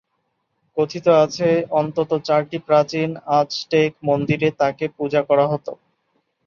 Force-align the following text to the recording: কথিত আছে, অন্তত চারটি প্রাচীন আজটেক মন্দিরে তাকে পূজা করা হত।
কথিত 0.77 1.05
আছে, 1.23 1.49
অন্তত 1.79 2.11
চারটি 2.27 2.57
প্রাচীন 2.67 3.09
আজটেক 3.39 3.91
মন্দিরে 4.07 4.49
তাকে 4.61 4.85
পূজা 4.97 5.21
করা 5.29 5.45
হত। 5.47 5.67